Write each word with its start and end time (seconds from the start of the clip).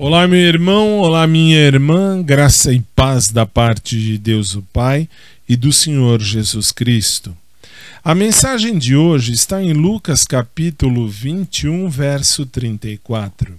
Olá, 0.00 0.28
meu 0.28 0.38
irmão, 0.38 0.98
olá, 1.00 1.26
minha 1.26 1.56
irmã, 1.56 2.22
graça 2.22 2.72
e 2.72 2.78
paz 2.94 3.30
da 3.30 3.44
parte 3.44 3.98
de 3.98 4.16
Deus 4.16 4.54
o 4.54 4.62
Pai 4.72 5.08
e 5.48 5.56
do 5.56 5.72
Senhor 5.72 6.22
Jesus 6.22 6.70
Cristo. 6.70 7.36
A 8.04 8.14
mensagem 8.14 8.78
de 8.78 8.94
hoje 8.94 9.32
está 9.32 9.60
em 9.60 9.72
Lucas 9.72 10.22
capítulo 10.22 11.08
21, 11.08 11.88
verso 11.88 12.46
34. 12.46 13.52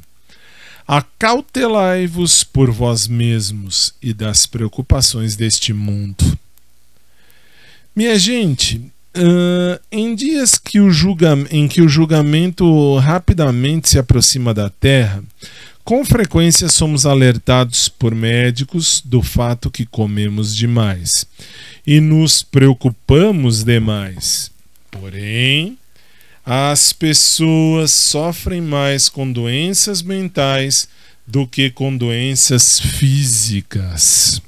Acautelai-vos 0.87 2.45
por 2.45 2.71
vós 2.71 3.05
mesmos 3.05 3.93
e 4.01 4.13
das 4.13 4.45
preocupações 4.45 5.35
deste 5.35 5.73
mundo. 5.73 6.39
Minha 7.93 8.17
gente, 8.17 8.77
uh, 8.77 9.77
em 9.91 10.15
dias 10.15 10.57
que 10.57 10.79
o 10.79 10.89
em 11.51 11.67
que 11.67 11.81
o 11.81 11.89
julgamento 11.89 12.97
rapidamente 12.99 13.89
se 13.89 13.99
aproxima 13.99 14.53
da 14.53 14.69
terra, 14.69 15.21
com 15.89 16.05
frequência 16.05 16.69
somos 16.69 17.07
alertados 17.07 17.89
por 17.89 18.13
médicos 18.13 19.01
do 19.03 19.23
fato 19.23 19.71
que 19.71 19.87
comemos 19.87 20.55
demais 20.55 21.25
e 21.85 21.99
nos 21.99 22.43
preocupamos 22.43 23.63
demais. 23.63 24.51
Porém, 24.91 25.79
as 26.45 26.93
pessoas 26.93 27.89
sofrem 27.89 28.61
mais 28.61 29.09
com 29.09 29.31
doenças 29.31 30.03
mentais 30.03 30.87
do 31.25 31.47
que 31.47 31.71
com 31.71 31.97
doenças 31.97 32.79
físicas. 32.79 34.39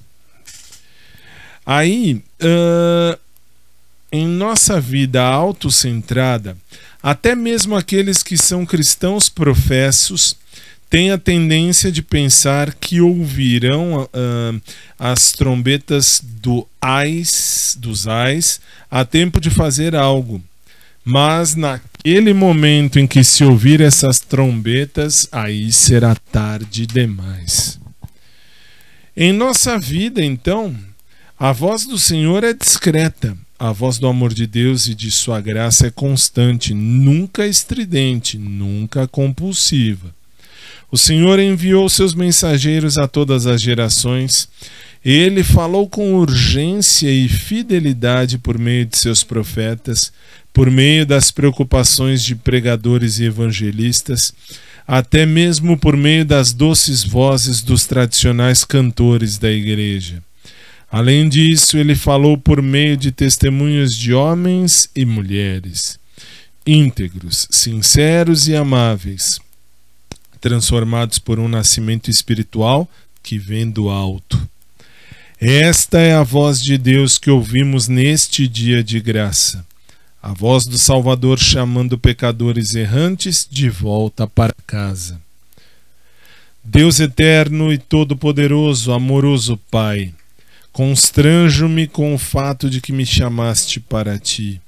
Aí, 1.66 2.22
uh, 2.40 3.20
em 4.12 4.28
nossa 4.28 4.80
vida 4.80 5.24
autocentrada, 5.24 6.56
até 7.02 7.34
mesmo 7.34 7.76
aqueles 7.76 8.22
que 8.22 8.38
são 8.38 8.64
cristãos 8.64 9.28
professos 9.28 10.40
tem 10.92 11.10
a 11.10 11.18
tendência 11.18 11.90
de 11.90 12.02
pensar 12.02 12.74
que 12.74 13.00
ouvirão 13.00 14.04
uh, 14.04 14.62
as 15.00 15.32
trombetas 15.32 16.22
do 16.22 16.68
ais, 16.82 17.78
dos 17.80 18.10
ais 18.10 18.60
a 18.92 19.06
tempo 19.06 19.40
de 19.40 19.50
fazer 19.50 19.96
algo. 19.96 20.44
Mas 21.02 21.56
naquele 21.56 22.34
momento 22.34 23.00
em 23.00 23.08
que 23.08 23.24
se 23.24 23.42
ouvir 23.42 23.80
essas 23.80 24.20
trombetas, 24.20 25.26
aí 25.32 25.72
será 25.72 26.14
tarde 26.30 26.86
demais. 26.86 27.80
Em 29.16 29.32
nossa 29.32 29.80
vida, 29.80 30.22
então, 30.22 30.76
a 31.40 31.54
voz 31.54 31.86
do 31.86 31.98
Senhor 31.98 32.44
é 32.44 32.52
discreta, 32.52 33.38
a 33.58 33.72
voz 33.72 33.98
do 33.98 34.08
amor 34.08 34.34
de 34.34 34.46
Deus 34.46 34.88
e 34.88 34.94
de 34.94 35.10
sua 35.10 35.40
graça 35.40 35.88
é 35.88 35.92
constante, 35.92 36.74
nunca 36.74 37.48
estridente, 37.48 38.38
nunca 38.38 39.08
compulsiva. 39.08 40.14
O 40.92 40.98
Senhor 40.98 41.40
enviou 41.40 41.88
seus 41.88 42.14
mensageiros 42.14 42.98
a 42.98 43.08
todas 43.08 43.48
as 43.48 43.62
gerações. 43.62 44.50
Ele 45.04 45.42
falou 45.42 45.88
com 45.88 46.16
urgência 46.16 47.10
e 47.10 47.30
fidelidade 47.30 48.38
por 48.38 48.60
meio 48.60 48.86
de 48.86 48.98
seus 48.98 49.24
profetas, 49.24 50.12
por 50.54 50.70
meio 50.70 51.06
das 51.06 51.32
preocupações 51.32 52.22
de 52.22 52.36
pregadores 52.36 53.20
e 53.20 53.24
evangelistas, 53.24 54.34
até 54.86 55.26
mesmo 55.26 55.78
por 55.78 55.96
meio 55.96 56.26
das 56.26 56.52
doces 56.52 57.06
vozes 57.06 57.62
dos 57.62 57.88
tradicionais 57.88 58.66
cantores 58.66 59.38
da 59.38 59.50
igreja. 59.50 60.22
Além 60.92 61.30
disso, 61.30 61.78
ele 61.78 61.96
falou 61.96 62.38
por 62.38 62.62
meio 62.62 62.98
de 62.98 63.14
testemunhos 63.14 63.96
de 63.96 64.14
homens 64.14 64.90
e 64.94 65.06
mulheres, 65.06 65.98
íntegros, 66.68 67.48
sinceros 67.50 68.50
e 68.50 68.56
amáveis 68.58 69.40
transformados 70.42 71.20
por 71.20 71.40
um 71.40 71.48
nascimento 71.48 72.10
espiritual 72.10 72.90
que 73.24 73.38
vem 73.38 73.70
do 73.70 73.90
alto. 73.90 74.50
Esta 75.40 76.00
é 76.00 76.14
a 76.14 76.24
voz 76.24 76.62
de 76.62 76.78
Deus 76.78 77.18
que 77.18 77.30
ouvimos 77.30 77.88
neste 77.88 78.48
dia 78.48 78.84
de 78.84 79.00
graça. 79.00 79.66
A 80.22 80.34
voz 80.34 80.66
do 80.66 80.78
Salvador 80.78 81.40
chamando 81.40 81.98
pecadores 81.98 82.76
errantes 82.76 83.48
de 83.50 83.70
volta 83.70 84.28
para 84.28 84.54
casa. 84.68 85.20
Deus 86.64 87.00
eterno 87.00 87.74
e 87.74 87.78
todo-poderoso, 87.80 88.92
amoroso 88.92 89.58
Pai, 89.72 90.14
constranjo-me 90.72 91.88
com 91.88 92.14
o 92.14 92.20
fato 92.20 92.70
de 92.70 92.80
que 92.80 92.94
me 92.94 93.06
chamaste 93.06 93.80
para 93.80 94.20
ti. 94.20 94.62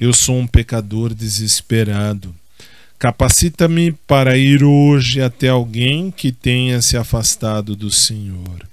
Eu 0.00 0.12
sou 0.12 0.36
um 0.36 0.48
pecador 0.48 1.14
desesperado. 1.14 2.34
Capacita-me 2.98 3.92
para 3.92 4.36
ir 4.36 4.64
hoje 4.64 5.22
até 5.22 5.48
alguém 5.48 6.10
que 6.10 6.32
tenha 6.32 6.82
se 6.82 6.96
afastado 6.96 7.76
do 7.76 7.92
Senhor. 7.92 8.66